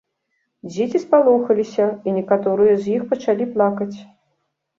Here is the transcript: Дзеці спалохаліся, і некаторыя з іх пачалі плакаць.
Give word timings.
Дзеці 0.69 1.01
спалохаліся, 1.03 1.85
і 2.07 2.15
некаторыя 2.17 2.73
з 2.87 2.97
іх 2.97 3.01
пачалі 3.13 3.49
плакаць. 3.53 3.93